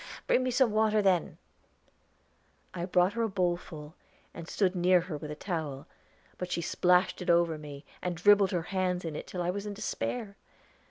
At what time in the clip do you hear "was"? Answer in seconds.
9.51-9.67